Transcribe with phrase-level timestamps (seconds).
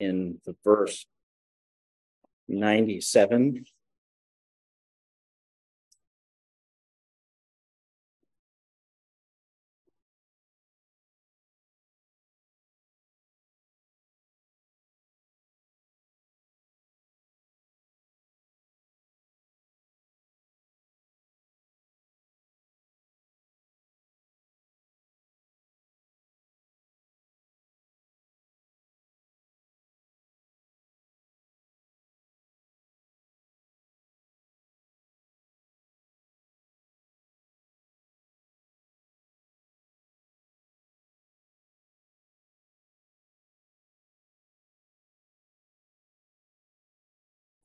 [0.00, 1.06] in the verse
[2.48, 3.64] 97.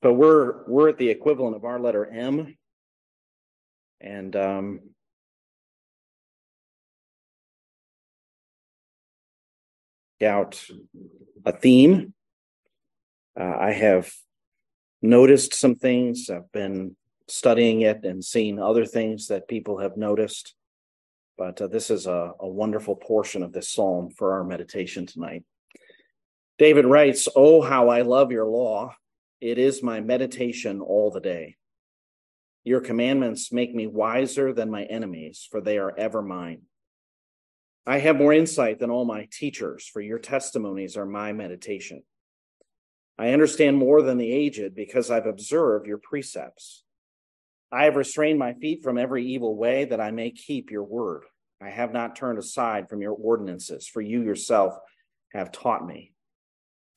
[0.01, 2.55] But we're we're at the equivalent of our letter M.
[4.01, 4.79] And um,
[10.21, 10.65] out
[11.45, 12.13] a theme.
[13.39, 14.11] Uh, I have
[15.01, 16.29] noticed some things.
[16.29, 16.95] I've been
[17.27, 20.55] studying it and seeing other things that people have noticed.
[21.37, 25.43] But uh, this is a, a wonderful portion of this psalm for our meditation tonight.
[26.57, 28.93] David writes, Oh, how I love your law.
[29.41, 31.55] It is my meditation all the day.
[32.65, 36.63] Your commandments make me wiser than my enemies, for they are ever mine.
[37.85, 42.03] I have more insight than all my teachers, for your testimonies are my meditation.
[43.17, 46.83] I understand more than the aged because I've observed your precepts.
[47.71, 51.23] I have restrained my feet from every evil way that I may keep your word.
[51.61, 54.73] I have not turned aside from your ordinances, for you yourself
[55.33, 56.13] have taught me.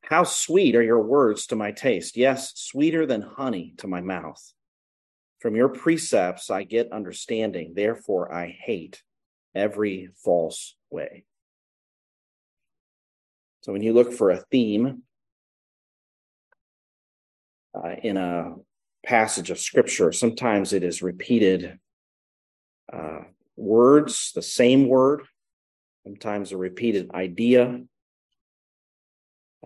[0.02, 4.42] How sweet are your words to my taste, yes, sweeter than honey to my mouth.
[5.38, 9.02] From your precepts I get understanding, therefore I hate
[9.54, 11.24] every false way.
[13.62, 15.02] So when you look for a theme
[17.74, 18.56] uh, in a
[19.06, 21.78] passage of scripture, sometimes it is repeated
[22.92, 23.20] uh,
[23.56, 25.22] words, the same word,
[26.04, 27.80] sometimes a repeated idea,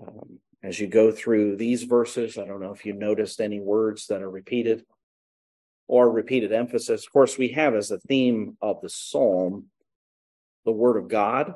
[0.01, 4.07] um, as you go through these verses, I don't know if you noticed any words
[4.07, 4.85] that are repeated
[5.89, 7.07] or repeated emphasis.
[7.07, 9.67] Of course, we have as a theme of the psalm
[10.65, 11.55] the Word of God.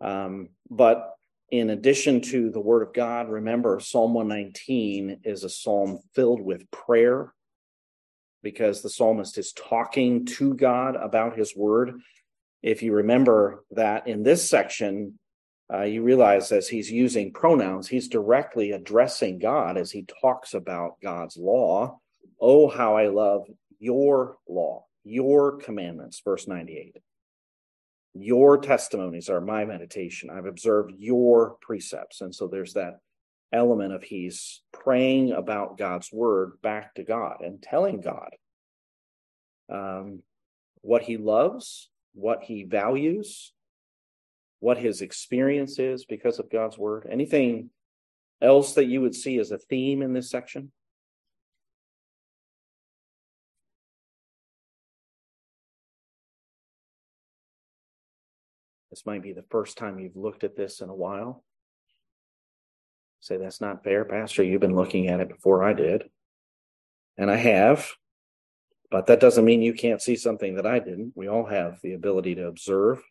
[0.00, 1.14] Um, but
[1.50, 6.70] in addition to the Word of God, remember Psalm 119 is a psalm filled with
[6.70, 7.32] prayer
[8.42, 12.00] because the psalmist is talking to God about his Word.
[12.62, 15.18] If you remember that in this section,
[15.72, 21.00] uh, you realize as he's using pronouns, he's directly addressing God as he talks about
[21.02, 21.98] God's law.
[22.40, 23.46] Oh, how I love
[23.78, 26.96] your law, your commandments, verse 98.
[28.14, 30.28] Your testimonies are my meditation.
[30.28, 32.20] I've observed your precepts.
[32.20, 32.98] And so there's that
[33.52, 38.30] element of he's praying about God's word back to God and telling God
[39.72, 40.22] um,
[40.82, 43.52] what he loves, what he values,
[44.62, 47.08] what his experience is because of God's word?
[47.10, 47.70] Anything
[48.40, 50.70] else that you would see as a theme in this section?
[58.90, 61.42] This might be the first time you've looked at this in a while.
[63.18, 64.44] Say, that's not fair, Pastor.
[64.44, 66.04] You've been looking at it before I did.
[67.18, 67.90] And I have.
[68.92, 71.14] But that doesn't mean you can't see something that I didn't.
[71.16, 73.02] We all have the ability to observe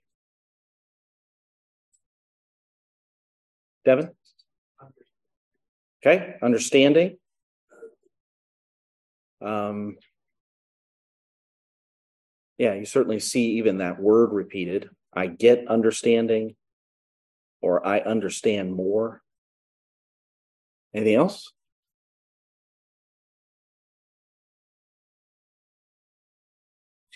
[3.86, 4.10] Devin?
[6.06, 7.18] Okay, understanding.
[9.42, 9.98] Um,
[12.58, 14.90] yeah, you certainly see even that word repeated.
[15.14, 16.56] I get understanding,
[17.62, 19.22] or I understand more.
[20.94, 21.52] Anything else?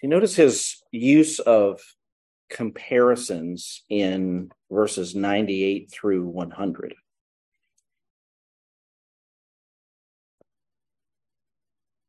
[0.01, 1.81] You notice his use of
[2.49, 6.95] comparisons in verses 98 through 100.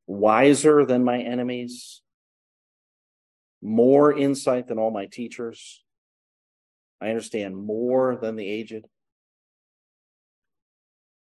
[0.06, 2.00] Wiser than my enemies,
[3.62, 5.82] more insight than all my teachers.
[7.00, 8.86] I understand more than the aged.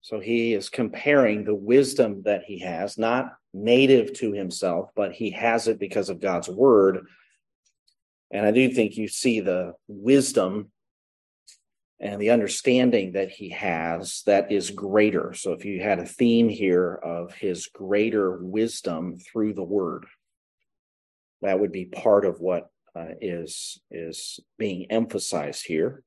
[0.01, 5.31] So he is comparing the wisdom that he has, not native to himself, but he
[5.31, 7.07] has it because of God's word
[8.31, 10.71] and I do think you see the wisdom
[11.99, 15.33] and the understanding that he has that is greater.
[15.33, 20.05] So if you had a theme here of his greater wisdom through the word,
[21.41, 26.03] that would be part of what uh, is is being emphasized here.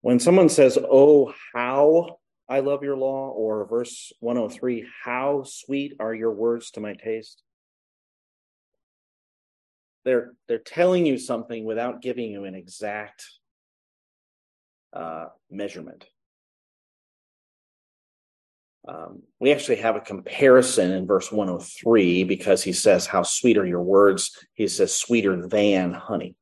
[0.00, 2.18] When someone says, Oh, how
[2.48, 7.42] I love your law, or verse 103, How sweet are your words to my taste?
[10.04, 13.24] They're, they're telling you something without giving you an exact
[14.92, 16.06] uh, measurement.
[18.86, 23.64] Um, we actually have a comparison in verse 103 because he says, How sweet are
[23.64, 24.36] your words?
[24.52, 26.36] He says, Sweeter than honey.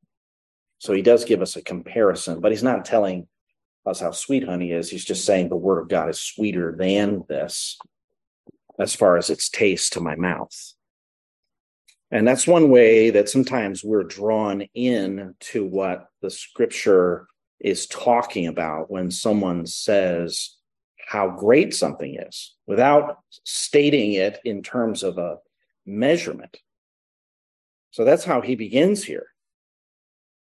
[0.79, 3.29] So he does give us a comparison, but he's not telling
[3.87, 4.91] us how sweet honey is.
[4.91, 7.79] He's just saying the word of God is sweeter than this
[8.81, 10.75] as far as its taste to my mouth.
[12.13, 17.27] And that's one way that sometimes we're drawn in to what the scripture
[17.59, 20.57] is talking about when someone says
[21.09, 25.39] how great something is without stating it in terms of a
[25.87, 26.59] measurement.
[27.93, 29.27] So that's how he begins here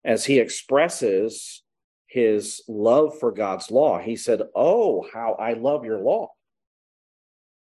[0.04, 1.64] as he expresses
[2.08, 4.00] his love for God's law.
[4.00, 6.30] He said, Oh, how I love your law.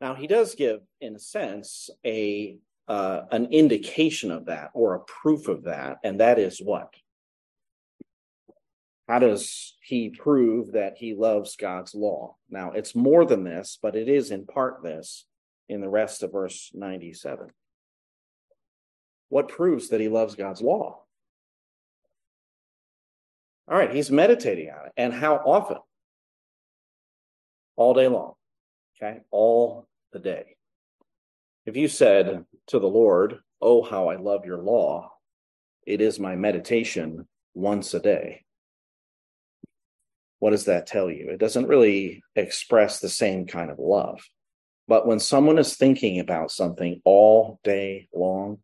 [0.01, 2.59] Now, he does give, in a sense, a
[2.89, 6.95] uh, an indication of that or a proof of that, and that is what?
[9.09, 12.37] How does he prove that he loves God's law?
[12.51, 15.25] Now, it's more than this, but it is in part this
[15.69, 17.49] in the rest of verse 97.
[19.31, 21.03] What proves that he loves God's law?
[23.67, 24.93] All right, he's meditating on it.
[24.97, 25.79] And how often?
[27.77, 28.33] All day long.
[28.97, 30.58] Okay, all the day.
[31.69, 35.13] If you said to the Lord, Oh, how I love your law,
[35.87, 38.47] it is my meditation once a day.
[40.39, 41.29] What does that tell you?
[41.29, 44.19] It doesn't really express the same kind of love.
[44.87, 48.61] But when someone is thinking about something all day long,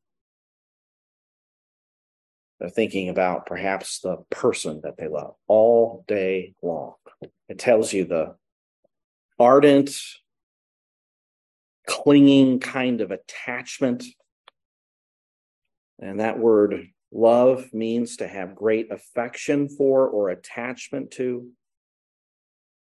[2.59, 6.95] they're thinking about perhaps the person that they love all day long.
[7.51, 8.37] It tells you the
[9.39, 9.91] ardent,
[11.87, 14.05] clinging kind of attachment.
[16.01, 21.49] And that word love means to have great affection for or attachment to.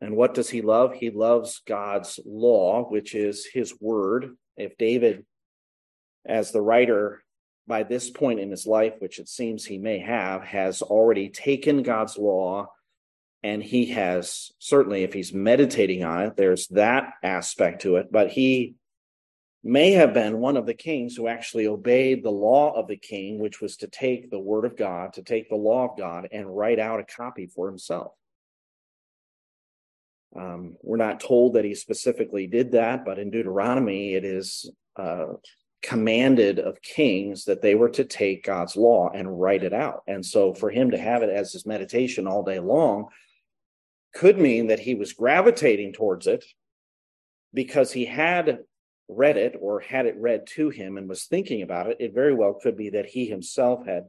[0.01, 0.95] And what does he love?
[0.95, 4.37] He loves God's law, which is his word.
[4.57, 5.25] If David,
[6.27, 7.23] as the writer
[7.67, 11.83] by this point in his life, which it seems he may have, has already taken
[11.83, 12.69] God's law
[13.43, 18.31] and he has certainly, if he's meditating on it, there's that aspect to it, but
[18.31, 18.75] he
[19.63, 23.39] may have been one of the kings who actually obeyed the law of the king,
[23.39, 26.57] which was to take the word of God, to take the law of God, and
[26.57, 28.13] write out a copy for himself.
[30.39, 35.27] Um, we're not told that he specifically did that, but in Deuteronomy, it is uh,
[35.83, 40.03] commanded of kings that they were to take God's law and write it out.
[40.07, 43.07] And so for him to have it as his meditation all day long
[44.17, 46.45] could mean that he was gravitating towards it
[47.53, 48.61] because he had
[49.09, 51.99] read it or had it read to him and was thinking about it.
[52.01, 54.05] It very well could be that he himself had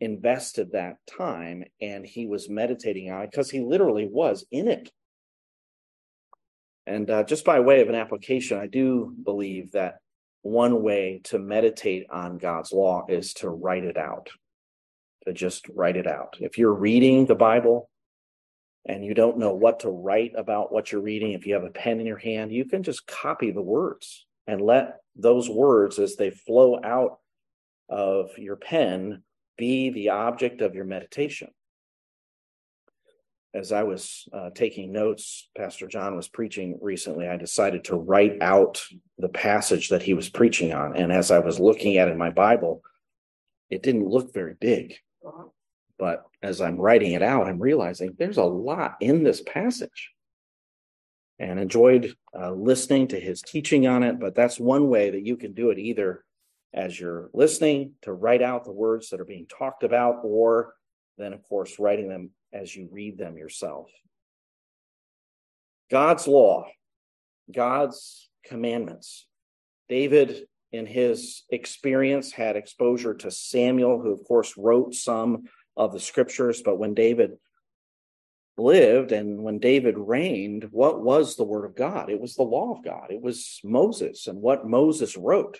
[0.00, 4.90] invested that time and he was meditating on it because he literally was in it.
[6.84, 9.98] And uh, just by way of an application, I do believe that
[10.42, 14.28] one way to meditate on God's law is to write it out,
[15.24, 16.36] to just write it out.
[16.40, 17.88] If you're reading the Bible
[18.84, 21.70] and you don't know what to write about what you're reading, if you have a
[21.70, 26.16] pen in your hand, you can just copy the words and let those words as
[26.16, 27.18] they flow out
[27.88, 29.22] of your pen
[29.56, 31.48] be the object of your meditation
[33.54, 37.28] as I was uh, taking notes, Pastor John was preaching recently.
[37.28, 38.82] I decided to write out
[39.18, 40.96] the passage that he was preaching on.
[40.96, 42.82] And as I was looking at it in my Bible,
[43.68, 44.96] it didn't look very big.
[45.98, 50.10] But as I'm writing it out, I'm realizing there's a lot in this passage
[51.38, 54.18] and enjoyed uh, listening to his teaching on it.
[54.18, 56.24] But that's one way that you can do it either
[56.74, 60.74] as you're listening to write out the words that are being talked about, or
[61.18, 63.90] then, of course, writing them as you read them yourself.
[65.90, 66.66] God's law,
[67.54, 69.26] God's commandments.
[69.88, 75.44] David, in his experience, had exposure to Samuel, who, of course, wrote some
[75.76, 76.62] of the scriptures.
[76.62, 77.32] But when David
[78.56, 82.10] lived and when David reigned, what was the word of God?
[82.10, 85.58] It was the law of God, it was Moses and what Moses wrote.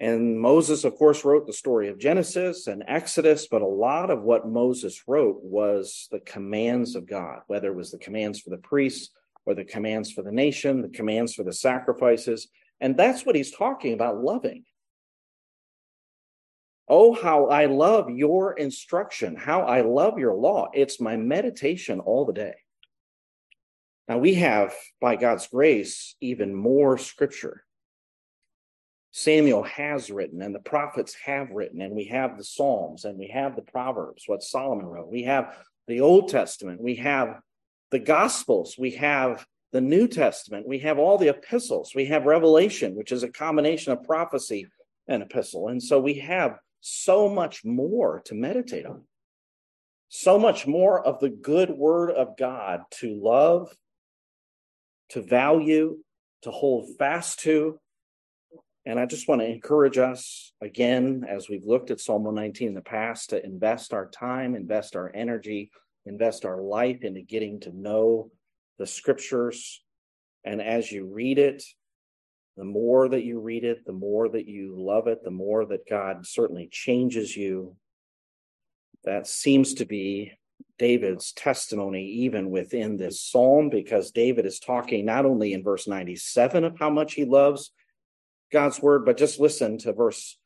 [0.00, 4.22] And Moses, of course, wrote the story of Genesis and Exodus, but a lot of
[4.22, 8.58] what Moses wrote was the commands of God, whether it was the commands for the
[8.58, 9.10] priests
[9.44, 12.46] or the commands for the nation, the commands for the sacrifices.
[12.80, 14.62] And that's what he's talking about loving.
[16.88, 20.70] Oh, how I love your instruction, how I love your law.
[20.72, 22.54] It's my meditation all the day.
[24.08, 27.64] Now, we have, by God's grace, even more scripture.
[29.10, 33.28] Samuel has written, and the prophets have written, and we have the Psalms, and we
[33.28, 35.10] have the Proverbs, what Solomon wrote.
[35.10, 37.40] We have the Old Testament, we have
[37.90, 42.94] the Gospels, we have the New Testament, we have all the epistles, we have Revelation,
[42.94, 44.66] which is a combination of prophecy
[45.06, 45.68] and epistle.
[45.68, 49.04] And so we have so much more to meditate on,
[50.08, 53.74] so much more of the good word of God to love,
[55.10, 55.98] to value,
[56.42, 57.78] to hold fast to.
[58.86, 62.74] And I just want to encourage us again, as we've looked at Psalm 119 in
[62.74, 65.70] the past, to invest our time, invest our energy,
[66.06, 68.30] invest our life into getting to know
[68.78, 69.82] the scriptures.
[70.44, 71.64] And as you read it,
[72.58, 75.88] the more that you read it, the more that you love it, the more that
[75.88, 77.76] God certainly changes you.
[79.04, 80.32] That seems to be
[80.76, 86.64] David's testimony, even within this psalm, because David is talking not only in verse 97
[86.64, 87.70] of how much he loves
[88.50, 90.36] God's word, but just listen to verse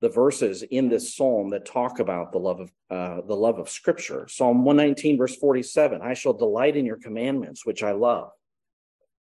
[0.00, 3.68] the verses in this psalm that talk about the love of uh, the love of
[3.68, 4.28] Scripture.
[4.28, 8.30] Psalm 119, verse 47: I shall delight in your commandments, which I love.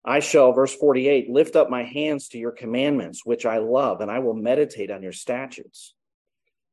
[0.04, 4.10] I shall, verse 48, lift up my hands to your commandments, which I love, and
[4.10, 5.94] I will meditate on your statutes.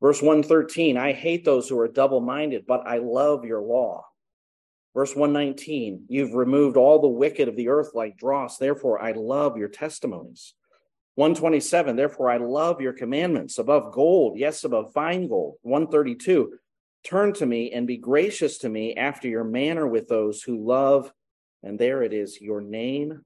[0.01, 4.05] Verse 113, I hate those who are double minded, but I love your law.
[4.95, 9.57] Verse 119, you've removed all the wicked of the earth like dross, therefore I love
[9.57, 10.55] your testimonies.
[11.15, 15.57] 127, therefore I love your commandments above gold, yes, above fine gold.
[15.61, 16.57] 132,
[17.03, 21.11] turn to me and be gracious to me after your manner with those who love
[21.63, 23.21] and there it is, your name.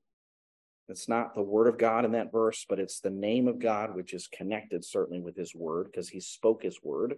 [0.90, 3.96] It's not the word of God in that verse, but it's the name of God,
[3.96, 7.16] which is connected certainly with his word because he spoke his word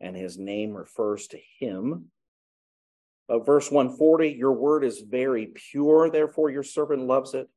[0.00, 2.10] and his name refers to him.
[3.28, 7.48] But verse 140, your word is very pure, therefore your servant loves it.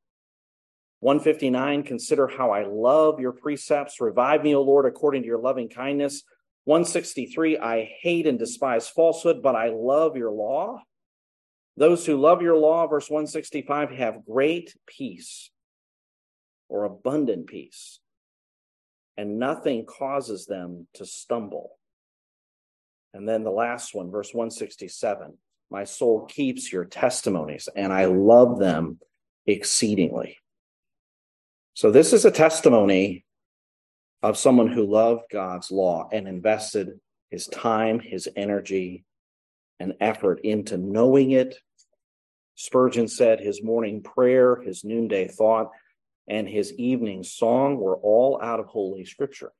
[1.02, 4.02] 159, consider how I love your precepts.
[4.02, 6.24] Revive me, O Lord, according to your loving kindness.
[6.66, 10.82] 163, I hate and despise falsehood, but I love your law.
[11.80, 15.50] Those who love your law, verse 165, have great peace
[16.68, 18.02] or abundant peace,
[19.16, 21.78] and nothing causes them to stumble.
[23.14, 25.38] And then the last one, verse 167
[25.72, 29.00] My soul keeps your testimonies, and I love them
[29.48, 30.38] exceedingly.
[31.76, 33.24] So, this is a testimony
[34.22, 39.06] of someone who loved God's law and invested his time, his energy,
[39.80, 41.58] and effort into knowing it
[42.60, 45.70] Spurgeon said his morning prayer, his noonday thought,
[46.28, 49.54] and his evening song were all out of Holy Scripture.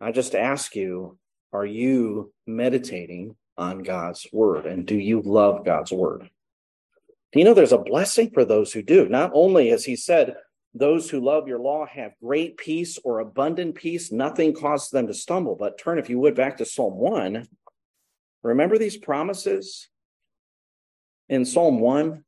[0.00, 1.18] I just ask you,
[1.52, 4.64] are you meditating on God's word?
[4.64, 6.30] And do you love God's word?
[7.34, 9.06] You know there's a blessing for those who do?
[9.06, 10.34] Not only, as he said,
[10.72, 15.14] those who love your law have great peace or abundant peace, nothing causes them to
[15.14, 15.56] stumble.
[15.56, 17.46] But turn, if you would, back to Psalm 1.
[18.42, 19.90] Remember these promises?
[21.28, 22.24] In Psalm 1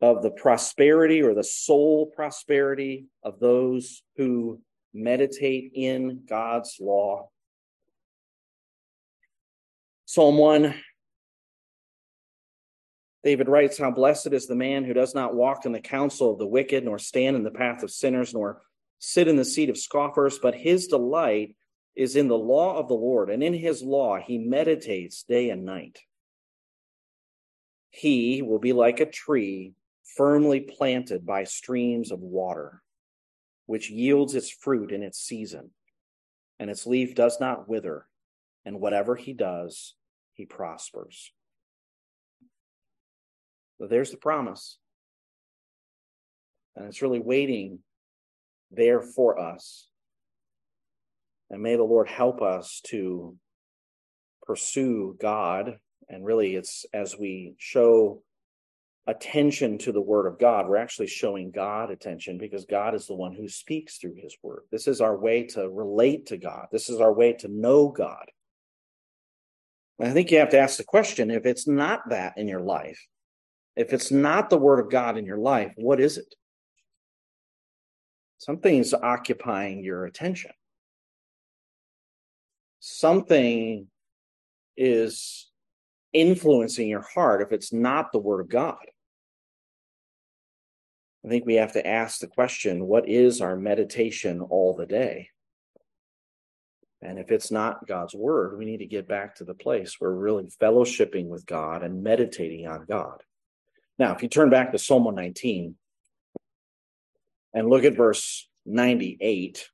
[0.00, 4.60] of the prosperity or the soul prosperity of those who
[4.92, 7.28] meditate in God's law.
[10.06, 10.74] Psalm 1
[13.24, 16.38] David writes, How blessed is the man who does not walk in the counsel of
[16.38, 18.60] the wicked, nor stand in the path of sinners, nor
[18.98, 21.56] sit in the seat of scoffers, but his delight
[21.96, 25.64] is in the law of the Lord, and in his law he meditates day and
[25.64, 26.00] night.
[27.96, 29.74] He will be like a tree
[30.16, 32.82] firmly planted by streams of water,
[33.66, 35.70] which yields its fruit in its season,
[36.58, 38.08] and its leaf does not wither,
[38.64, 39.94] and whatever he does,
[40.32, 41.30] he prospers.
[43.78, 44.78] So there's the promise.
[46.74, 47.78] And it's really waiting
[48.72, 49.86] there for us.
[51.48, 53.36] And may the Lord help us to
[54.42, 58.22] pursue God and really, it's as we show
[59.06, 63.14] attention to the word of God, we're actually showing God attention because God is the
[63.14, 64.62] one who speaks through his word.
[64.70, 68.30] This is our way to relate to God, this is our way to know God.
[70.00, 73.06] I think you have to ask the question if it's not that in your life,
[73.76, 76.34] if it's not the word of God in your life, what is it?
[78.38, 80.50] Something's occupying your attention.
[82.80, 83.86] Something
[84.76, 85.50] is
[86.14, 88.78] influencing your heart if it's not the word of God?
[91.24, 95.30] I think we have to ask the question what is our meditation all the day?
[97.00, 100.10] And if it's not God's word, we need to get back to the place where
[100.10, 103.22] we're really fellowshipping with God and meditating on God.
[103.98, 105.76] Now, if you turn back to Psalm 119
[107.52, 109.68] and look at verse 98,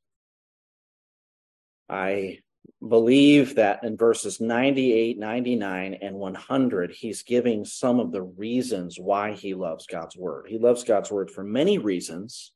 [1.89, 2.41] I
[2.87, 9.33] believe that in verses 98, 99, and 100, he's giving some of the reasons why
[9.33, 10.47] he loves God's word.
[10.49, 12.53] He loves God's word for many reasons.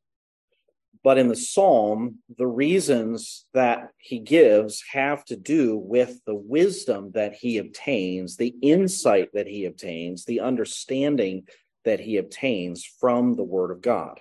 [1.02, 7.10] But in the psalm, the reasons that he gives have to do with the wisdom
[7.12, 11.46] that he obtains, the insight that he obtains, the understanding
[11.84, 14.18] that he obtains from the word of God.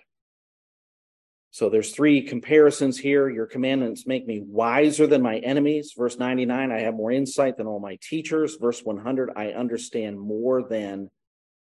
[1.54, 3.30] So there's three comparisons here.
[3.30, 5.94] Your commandments make me wiser than my enemies.
[5.96, 8.56] Verse 99, I have more insight than all my teachers.
[8.56, 11.12] Verse 100, I understand more than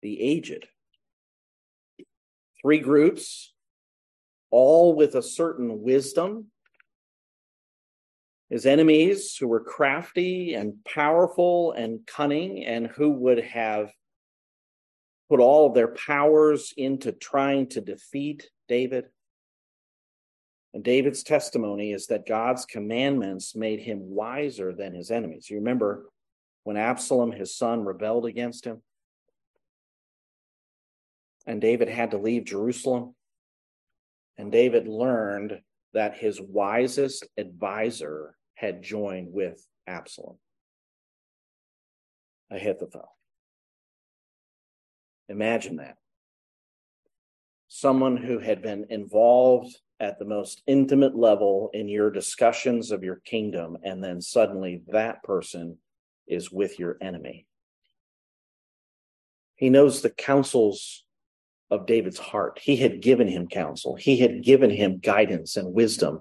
[0.02, 0.68] the aged.
[2.60, 3.54] Three groups,
[4.50, 6.48] all with a certain wisdom.
[8.50, 13.90] His enemies, who were crafty and powerful and cunning, and who would have
[15.30, 19.06] put all of their powers into trying to defeat David
[20.74, 25.48] and David's testimony is that God's commandments made him wiser than his enemies.
[25.48, 26.06] You remember
[26.64, 28.82] when Absalom, his son, rebelled against him?
[31.46, 33.14] And David had to leave Jerusalem.
[34.36, 35.60] And David learned
[35.94, 40.36] that his wisest advisor had joined with Absalom,
[42.50, 43.16] Ahithophel.
[45.30, 45.96] Imagine that.
[47.68, 53.16] Someone who had been involved at the most intimate level in your discussions of your
[53.24, 55.78] kingdom, and then suddenly that person
[56.26, 57.46] is with your enemy.
[59.56, 61.04] He knows the counsels
[61.70, 62.60] of David's heart.
[62.62, 66.20] He had given him counsel, he had given him guidance and wisdom,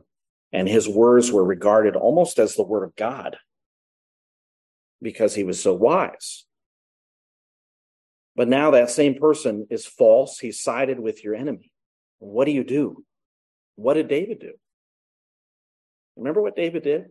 [0.51, 3.37] and his words were regarded almost as the word of God
[5.01, 6.45] because he was so wise.
[8.35, 10.39] But now that same person is false.
[10.39, 11.71] He's sided with your enemy.
[12.19, 13.03] What do you do?
[13.77, 14.53] What did David do?
[16.17, 17.05] Remember what David did?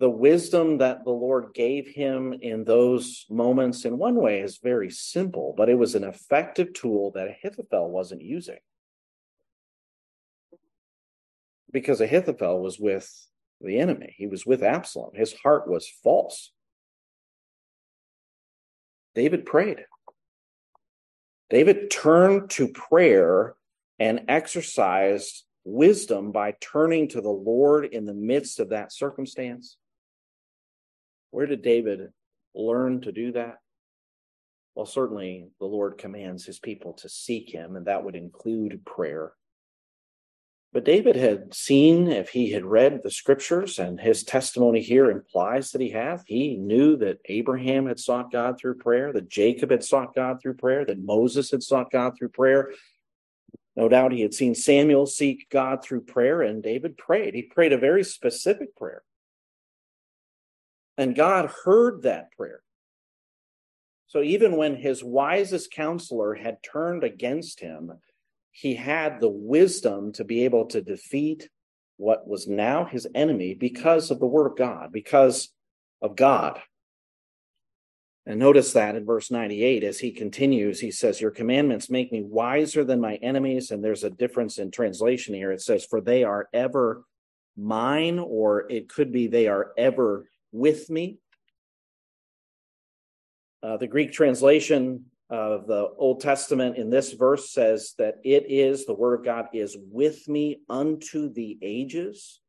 [0.00, 4.90] The wisdom that the Lord gave him in those moments, in one way, is very
[4.90, 8.58] simple, but it was an effective tool that Ahithophel wasn't using.
[11.70, 13.28] Because Ahithophel was with
[13.60, 15.14] the enemy, he was with Absalom.
[15.14, 16.50] His heart was false.
[19.14, 19.84] David prayed.
[21.50, 23.54] David turned to prayer
[24.02, 29.76] and exercised wisdom by turning to the Lord in the midst of that circumstance?
[31.30, 32.08] Where did David
[32.52, 33.58] learn to do that?
[34.74, 39.34] Well, certainly the Lord commands his people to seek him, and that would include prayer.
[40.72, 45.70] But David had seen, if he had read the scriptures, and his testimony here implies
[45.70, 49.84] that he had, he knew that Abraham had sought God through prayer, that Jacob had
[49.84, 52.72] sought God through prayer, that Moses had sought God through prayer,
[53.76, 57.34] no doubt he had seen Samuel seek God through prayer, and David prayed.
[57.34, 59.02] He prayed a very specific prayer.
[60.98, 62.62] And God heard that prayer.
[64.08, 67.92] So even when his wisest counselor had turned against him,
[68.50, 71.48] he had the wisdom to be able to defeat
[71.96, 75.48] what was now his enemy because of the word of God, because
[76.02, 76.60] of God.
[78.24, 82.22] And notice that in verse 98, as he continues, he says, Your commandments make me
[82.22, 83.70] wiser than my enemies.
[83.70, 85.50] And there's a difference in translation here.
[85.50, 87.04] It says, For they are ever
[87.56, 91.18] mine, or it could be they are ever with me.
[93.62, 98.84] Uh, the Greek translation of the Old Testament in this verse says that it is,
[98.84, 102.41] the word of God is with me unto the ages.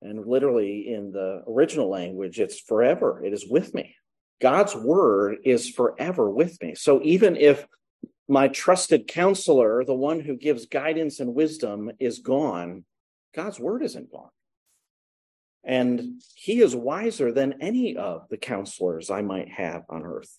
[0.00, 3.22] And literally in the original language, it's forever.
[3.24, 3.96] It is with me.
[4.40, 6.74] God's word is forever with me.
[6.74, 7.66] So even if
[8.28, 12.84] my trusted counselor, the one who gives guidance and wisdom, is gone,
[13.34, 14.30] God's word isn't gone.
[15.64, 20.38] And he is wiser than any of the counselors I might have on earth.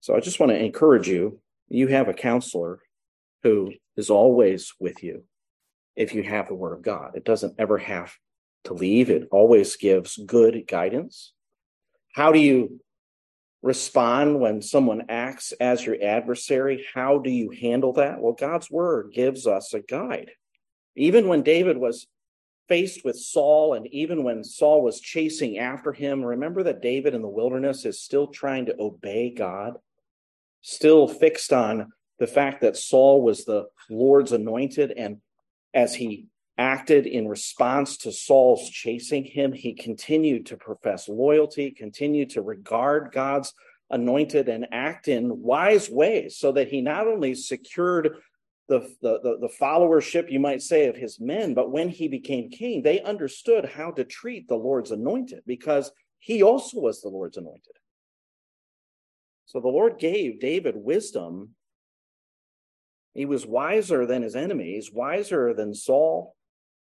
[0.00, 2.78] So I just want to encourage you you have a counselor
[3.42, 5.24] who is always with you
[5.98, 7.10] if you have the word of God.
[7.16, 8.14] It doesn't ever have
[8.64, 11.32] to leave, it always gives good guidance.
[12.14, 12.80] How do you
[13.62, 16.86] respond when someone acts as your adversary?
[16.94, 18.20] How do you handle that?
[18.20, 20.30] Well, God's word gives us a guide.
[20.96, 22.06] Even when David was
[22.68, 27.22] faced with Saul, and even when Saul was chasing after him, remember that David in
[27.22, 29.74] the wilderness is still trying to obey God,
[30.60, 35.18] still fixed on the fact that Saul was the Lord's anointed and
[35.74, 36.26] as he
[36.56, 39.52] acted in response to Saul's chasing him.
[39.52, 43.54] He continued to profess loyalty, continued to regard God's
[43.90, 48.16] anointed and act in wise ways so that he not only secured
[48.68, 52.82] the, the, the, followership, you might say, of his men, but when he became king,
[52.82, 57.72] they understood how to treat the Lord's anointed because he also was the Lord's anointed.
[59.46, 61.54] So the Lord gave David wisdom.
[63.18, 66.36] He was wiser than his enemies, wiser than Saul,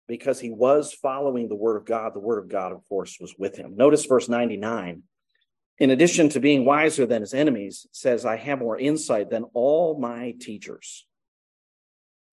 [0.07, 2.15] because he was following the word of God.
[2.15, 3.75] The word of God, of course, was with him.
[3.75, 5.03] Notice verse 99.
[5.77, 9.99] In addition to being wiser than his enemies, says, I have more insight than all
[9.99, 11.05] my teachers,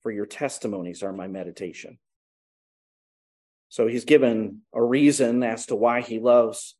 [0.02, 1.98] for your testimonies are my meditation.
[3.68, 6.76] So he's given a reason as to why he loves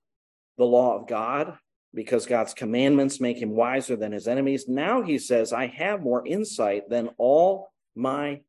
[0.57, 1.59] the law of God,
[1.95, 4.67] because God's commandments make him wiser than his enemies.
[4.69, 8.41] Now he says, I have more insight than all my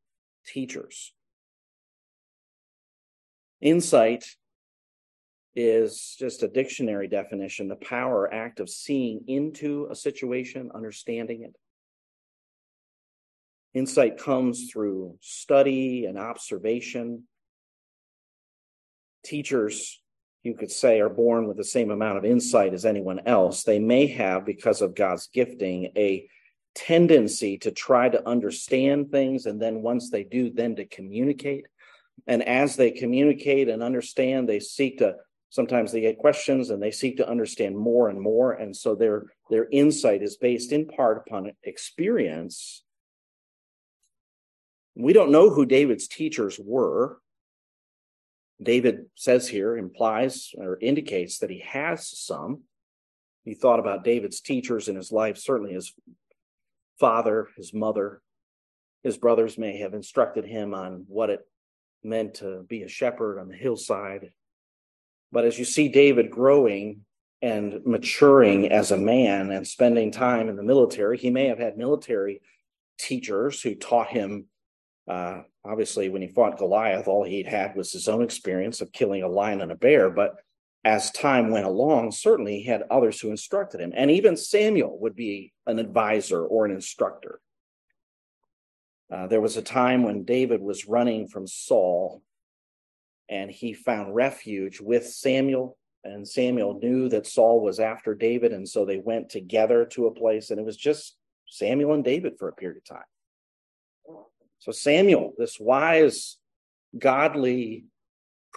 [0.46, 1.12] teachers.
[3.60, 4.24] Insight
[5.56, 11.42] is just a dictionary definition the power or act of seeing into a situation, understanding
[11.42, 11.56] it.
[13.72, 17.24] Insight comes through study and observation.
[19.24, 20.00] Teachers,
[20.44, 23.64] you could say, are born with the same amount of insight as anyone else.
[23.64, 26.28] They may have, because of God's gifting, a
[26.74, 31.64] tendency to try to understand things, and then once they do, then to communicate.
[32.26, 35.16] And as they communicate and understand, they seek to
[35.48, 39.26] sometimes they get questions and they seek to understand more and more and so their
[39.50, 42.82] their insight is based in part upon experience
[44.96, 47.18] we don't know who david's teachers were
[48.62, 52.62] david says here implies or indicates that he has some
[53.44, 55.92] he thought about david's teachers in his life certainly his
[56.98, 58.22] father his mother
[59.02, 61.40] his brothers may have instructed him on what it
[62.02, 64.30] meant to be a shepherd on the hillside
[65.34, 67.00] but as you see David growing
[67.42, 71.76] and maturing as a man and spending time in the military, he may have had
[71.76, 72.40] military
[73.00, 74.46] teachers who taught him.
[75.08, 79.22] Uh, obviously, when he fought Goliath, all he'd had was his own experience of killing
[79.22, 80.10] a lion and a bear.
[80.10, 80.36] But
[80.84, 83.92] as time went along, certainly he had others who instructed him.
[83.96, 87.40] And even Samuel would be an advisor or an instructor.
[89.10, 92.22] Uh, there was a time when David was running from Saul
[93.28, 95.78] and he found refuge with Samuel.
[96.04, 100.14] And Samuel knew that Saul was after David, and so they went together to a
[100.14, 103.06] place, and it was just Samuel and David for a period of time.
[104.64, 106.38] So, Samuel, this wise,
[106.98, 107.84] godly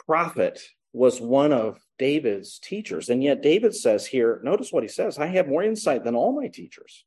[0.05, 0.61] prophet,
[0.93, 3.09] was one of David's teachers.
[3.09, 6.31] And yet, David says here, notice what he says I have more insight than all
[6.31, 7.03] my teachers.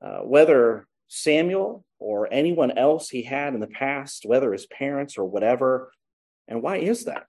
[0.00, 5.24] Uh, whether Samuel or anyone else he had in the past, whether his parents or
[5.24, 5.90] whatever.
[6.46, 7.24] And why is that?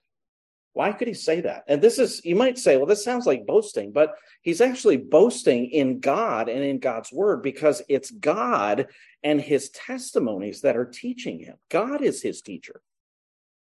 [0.74, 1.64] Why could he say that?
[1.68, 5.66] And this is, you might say, well, this sounds like boasting, but he's actually boasting
[5.66, 8.86] in God and in God's word because it's God
[9.22, 11.56] and his testimonies that are teaching him.
[11.70, 12.80] God is his teacher.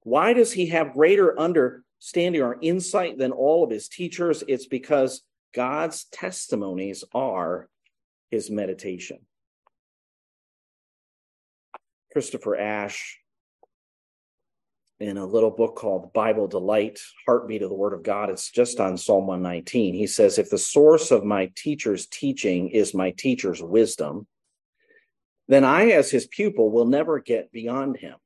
[0.02, 4.42] Why does he have greater understanding or insight than all of his teachers?
[4.48, 5.22] It's because
[5.54, 7.68] God's testimonies are
[8.30, 9.18] his meditation.
[12.12, 13.18] Christopher Ash
[15.00, 18.30] in a little book called Bible Delight, Heartbeat of the Word of God.
[18.30, 19.94] It's just on Psalm 119.
[19.94, 24.26] He says, If the source of my teacher's teaching is my teacher's wisdom,
[25.46, 28.16] then I, as his pupil, will never get beyond him.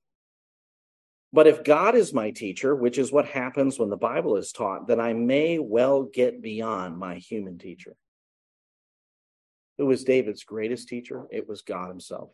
[1.33, 4.87] But if God is my teacher, which is what happens when the Bible is taught,
[4.87, 7.95] then I may well get beyond my human teacher.
[9.79, 11.27] Who was David's greatest teacher?
[11.31, 12.31] It was God himself.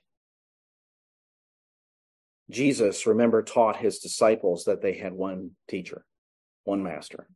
[2.50, 6.04] Jesus, remember, taught his disciples that they had one teacher,
[6.64, 7.28] one master.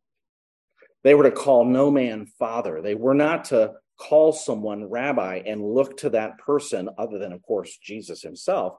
[1.04, 2.80] They were to call no man father.
[2.80, 7.42] They were not to call someone rabbi and look to that person, other than, of
[7.42, 8.76] course, Jesus himself,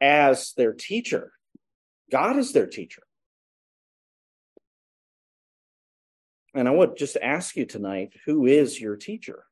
[0.00, 1.32] as their teacher.
[2.10, 3.02] God is their teacher.
[6.54, 9.44] And I would just ask you tonight who is your teacher?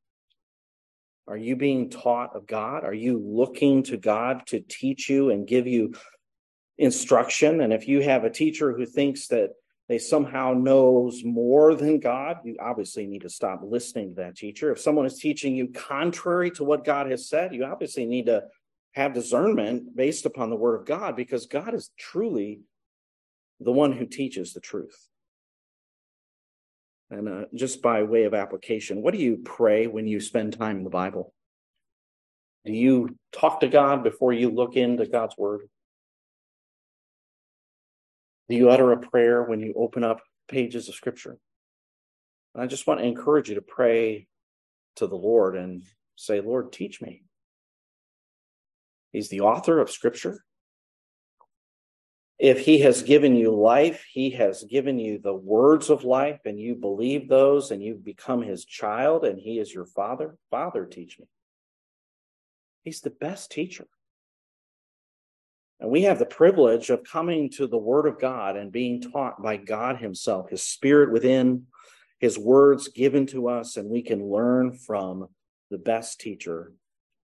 [1.29, 2.85] Are you being taught of God?
[2.85, 5.95] Are you looking to God to teach you and give you
[6.79, 7.61] instruction?
[7.61, 9.51] And if you have a teacher who thinks that
[9.89, 14.71] they somehow knows more than God, you obviously need to stop listening to that teacher.
[14.71, 18.45] If someone is teaching you contrary to what God has said, you obviously need to
[18.93, 22.61] have discernment based upon the word of God because God is truly
[23.61, 25.09] the one who teaches the truth.
[27.11, 30.79] And uh, just by way of application, what do you pray when you spend time
[30.79, 31.33] in the Bible?
[32.65, 35.63] Do you talk to God before you look into God's word?
[38.49, 41.39] Do you utter a prayer when you open up pages of scripture?
[42.55, 44.27] And I just want to encourage you to pray
[44.97, 45.83] to the Lord and
[46.17, 47.23] say, Lord, teach me.
[49.13, 50.45] He's the author of scripture.
[52.39, 56.61] If he has given you life, he has given you the words of life, and
[56.61, 60.37] you believe those, and you've become his child, and he is your father.
[60.51, 61.27] Father, teach me.
[62.85, 63.87] He's the best teacher.
[65.81, 69.43] And we have the privilege of coming to the Word of God and being taught
[69.43, 71.67] by God Himself, His Spirit within,
[72.19, 75.29] His words given to us, and we can learn from
[75.71, 76.73] the best teacher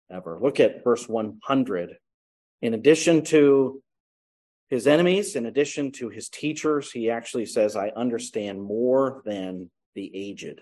[0.10, 0.40] ever.
[0.42, 1.98] Look at verse 100.
[2.62, 3.82] In addition to
[4.72, 10.10] his enemies, in addition to his teachers, he actually says, I understand more than the
[10.16, 10.62] aged.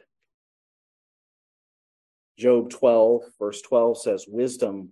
[2.35, 4.89] Job 12, verse 12 says, Wisdom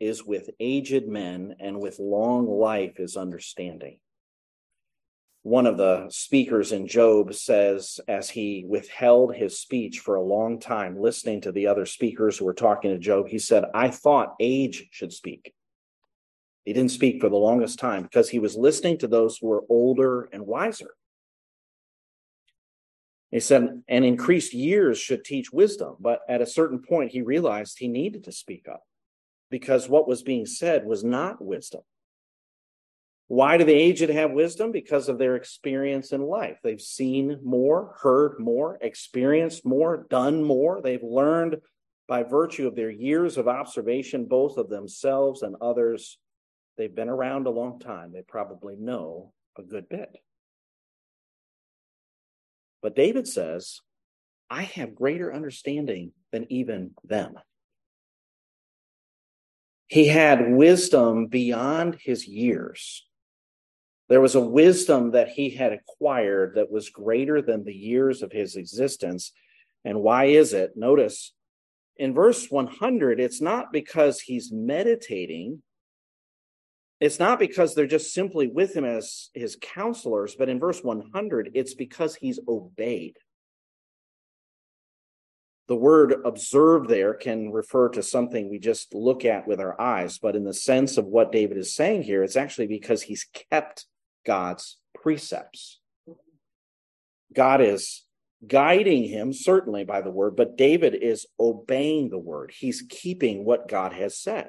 [0.00, 4.00] is with aged men, and with long life is understanding.
[5.42, 10.58] One of the speakers in Job says, as he withheld his speech for a long
[10.58, 14.34] time, listening to the other speakers who were talking to Job, he said, I thought
[14.40, 15.54] age should speak.
[16.68, 19.64] He didn't speak for the longest time because he was listening to those who were
[19.70, 20.90] older and wiser.
[23.30, 25.96] He said, and increased years should teach wisdom.
[25.98, 28.82] But at a certain point, he realized he needed to speak up
[29.50, 31.80] because what was being said was not wisdom.
[33.28, 34.70] Why do the aged have wisdom?
[34.70, 36.58] Because of their experience in life.
[36.62, 40.82] They've seen more, heard more, experienced more, done more.
[40.82, 41.62] They've learned
[42.06, 46.18] by virtue of their years of observation, both of themselves and others.
[46.78, 48.12] They've been around a long time.
[48.12, 50.16] They probably know a good bit.
[52.80, 53.80] But David says,
[54.48, 57.34] I have greater understanding than even them.
[59.88, 63.04] He had wisdom beyond his years.
[64.08, 68.30] There was a wisdom that he had acquired that was greater than the years of
[68.30, 69.32] his existence.
[69.84, 70.76] And why is it?
[70.76, 71.32] Notice
[71.96, 75.62] in verse 100, it's not because he's meditating.
[77.00, 81.52] It's not because they're just simply with him as his counselors, but in verse 100,
[81.54, 83.16] it's because he's obeyed
[85.68, 90.18] the word observe there can refer to something we just look at with our eyes,
[90.18, 93.84] but in the sense of what David is saying here, it's actually because he's kept
[94.24, 95.78] God's precepts.
[97.34, 98.04] God is
[98.46, 102.50] guiding him, certainly by the word, but David is obeying the word.
[102.58, 104.48] He's keeping what God has said.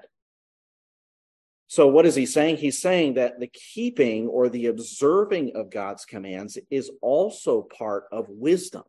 [1.69, 2.57] So, what is he saying?
[2.57, 8.27] He's saying that the keeping or the observing of God's commands is also part of
[8.27, 8.83] wisdom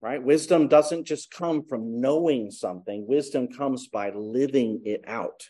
[0.00, 0.22] right?
[0.22, 5.48] Wisdom doesn't just come from knowing something, wisdom comes by living it out.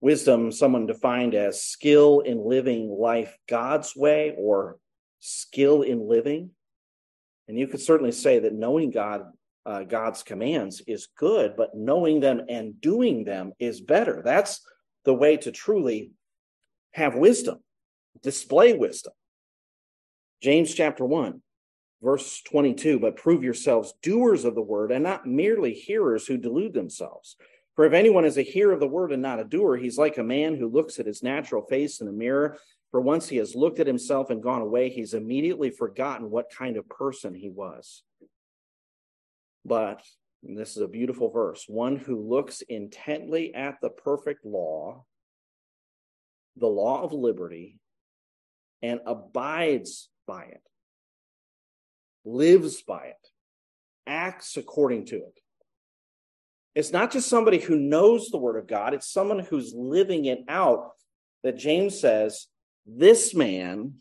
[0.00, 4.78] Wisdom, someone defined as skill in living life God's way or
[5.20, 6.50] skill in living.
[7.48, 9.22] And you could certainly say that knowing God,
[9.66, 14.22] uh, God's commands is good, but knowing them and doing them is better.
[14.24, 14.60] That's
[15.04, 16.12] the way to truly
[16.92, 17.58] have wisdom,
[18.22, 19.12] display wisdom.
[20.42, 21.40] James chapter 1
[22.04, 26.74] verse 22 but prove yourselves doers of the word and not merely hearers who delude
[26.74, 27.36] themselves
[27.74, 30.18] for if anyone is a hearer of the word and not a doer he's like
[30.18, 32.58] a man who looks at his natural face in a mirror
[32.90, 36.76] for once he has looked at himself and gone away he's immediately forgotten what kind
[36.76, 38.02] of person he was
[39.64, 40.02] but
[40.42, 45.04] this is a beautiful verse one who looks intently at the perfect law
[46.56, 47.78] the law of liberty
[48.82, 50.62] and abides by it
[52.24, 53.28] lives by it,
[54.06, 55.40] acts according to it.
[56.74, 60.40] It's not just somebody who knows the word of God, it's someone who's living it
[60.48, 60.90] out
[61.42, 62.46] that James says,
[62.86, 63.94] this man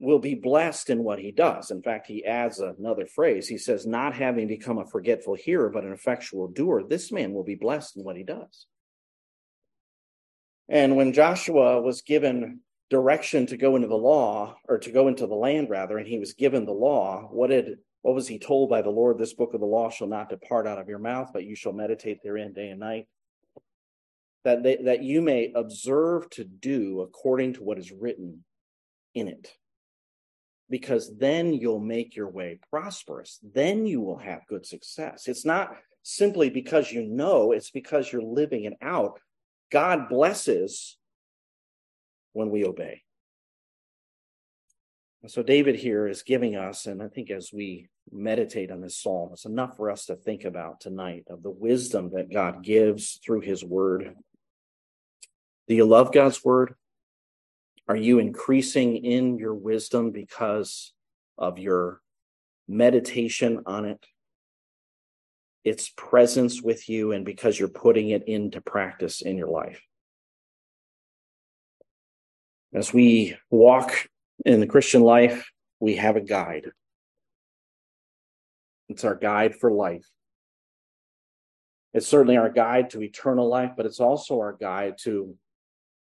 [0.00, 1.70] will be blessed in what he does.
[1.70, 3.46] In fact, he adds another phrase.
[3.46, 7.44] He says, not having become a forgetful hearer, but an effectual doer, this man will
[7.44, 8.66] be blessed in what he does.
[10.70, 15.26] And when Joshua was given direction to go into the law or to go into
[15.26, 18.68] the land rather and he was given the law what did what was he told
[18.68, 21.30] by the lord this book of the law shall not depart out of your mouth
[21.32, 23.06] but you shall meditate therein day and night
[24.42, 28.44] that they, that you may observe to do according to what is written
[29.14, 29.54] in it
[30.70, 35.72] because then you'll make your way prosperous then you will have good success it's not
[36.02, 39.20] simply because you know it's because you're living it out
[39.70, 40.96] god blesses
[42.32, 43.02] when we obey.
[45.26, 49.30] So, David here is giving us, and I think as we meditate on this psalm,
[49.32, 53.40] it's enough for us to think about tonight of the wisdom that God gives through
[53.40, 54.14] his word.
[55.68, 56.74] Do you love God's word?
[57.90, 60.92] Are you increasing in your wisdom because
[61.36, 62.00] of your
[62.68, 64.06] meditation on it?
[65.64, 69.82] Its presence with you, and because you're putting it into practice in your life.
[72.72, 74.06] As we walk
[74.46, 75.50] in the Christian life,
[75.80, 76.70] we have a guide.
[78.88, 80.06] It's our guide for life.
[81.92, 85.36] It's certainly our guide to eternal life, but it's also our guide to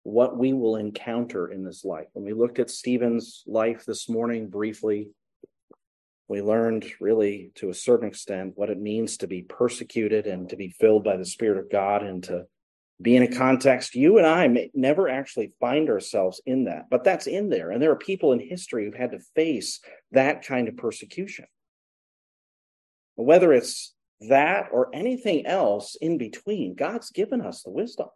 [0.07, 2.07] what we will encounter in this life.
[2.13, 5.09] When we looked at Stephen's life this morning briefly,
[6.29, 10.57] we learned really to a certain extent what it means to be persecuted and to
[10.57, 12.45] be filled by the Spirit of God and to
[13.03, 17.03] be in a context you and I may never actually find ourselves in that, but
[17.03, 17.73] that's in there.
[17.73, 19.81] And there are people in history who've had to face
[20.13, 21.47] that kind of persecution.
[23.17, 28.07] Whether it's that or anything else in between, God's given us the wisdom.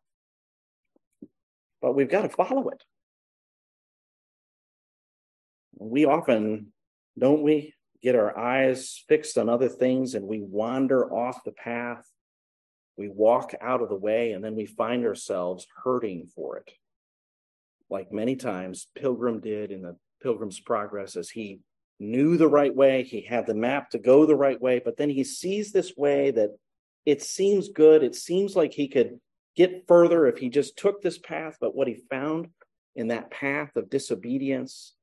[1.80, 2.82] But we've got to follow it.
[5.78, 6.72] We often,
[7.18, 12.04] don't we, get our eyes fixed on other things and we wander off the path.
[12.96, 16.70] We walk out of the way and then we find ourselves hurting for it.
[17.88, 21.60] Like many times Pilgrim did in the Pilgrim's Progress as he
[21.98, 25.10] knew the right way, he had the map to go the right way, but then
[25.10, 26.50] he sees this way that
[27.04, 28.02] it seems good.
[28.02, 29.20] It seems like he could
[29.56, 31.56] get further if he just took this path.
[31.60, 32.48] But what he found
[32.94, 34.94] in that path of disobedience,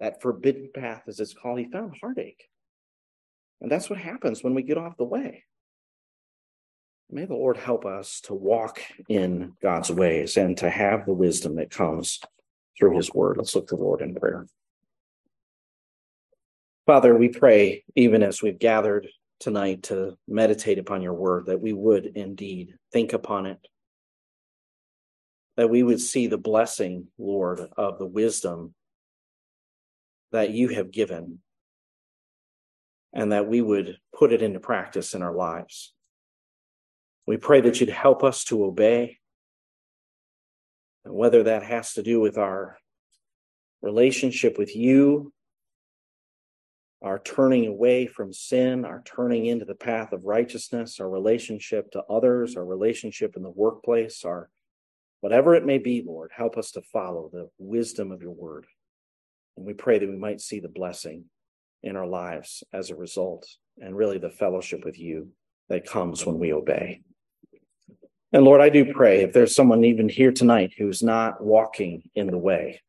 [0.00, 2.48] that forbidden path, as it's called, he found heartache.
[3.60, 5.44] And that's what happens when we get off the way.
[7.10, 11.56] May the Lord help us to walk in God's ways and to have the wisdom
[11.56, 12.20] that comes
[12.78, 13.36] through his word.
[13.36, 14.46] Let's look to the Lord in prayer.
[16.86, 19.08] Father, we pray, even as we've gathered
[19.40, 23.58] tonight to meditate upon your word, that we would indeed think upon it,
[25.56, 28.74] that we would see the blessing, Lord, of the wisdom
[30.32, 31.38] that you have given,
[33.12, 35.92] and that we would put it into practice in our lives.
[37.26, 39.18] We pray that you'd help us to obey,
[41.04, 42.78] and whether that has to do with our
[43.80, 45.32] relationship with you
[47.04, 52.02] our turning away from sin, our turning into the path of righteousness, our relationship to
[52.04, 54.48] others, our relationship in the workplace, our
[55.24, 58.66] whatever it may be, Lord, help us to follow the wisdom of your word.
[59.56, 61.24] And we pray that we might see the blessing
[61.82, 63.48] in our lives as a result,
[63.80, 65.30] and really the fellowship with you
[65.70, 67.00] that comes when we obey.
[68.34, 72.26] And Lord, I do pray if there's someone even here tonight who's not walking in
[72.26, 72.82] the way,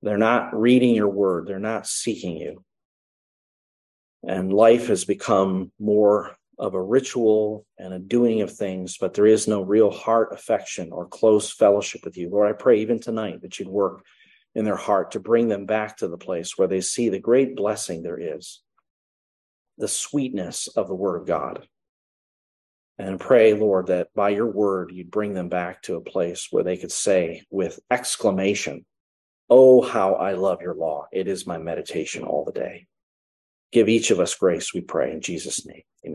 [0.00, 2.64] they're not reading your word, they're not seeking you
[4.26, 9.26] and life has become more of a ritual and a doing of things, but there
[9.26, 12.30] is no real heart affection or close fellowship with you.
[12.30, 14.04] Lord, I pray even tonight that you'd work
[14.54, 17.56] in their heart to bring them back to the place where they see the great
[17.56, 18.62] blessing there is,
[19.78, 21.66] the sweetness of the Word of God.
[22.96, 26.62] And pray, Lord, that by your word you'd bring them back to a place where
[26.62, 28.84] they could say with exclamation,
[29.50, 31.06] Oh, how I love your law.
[31.12, 32.86] It is my meditation all the day.
[33.72, 35.82] Give each of us grace, we pray, in Jesus' name.
[36.06, 36.12] Amen.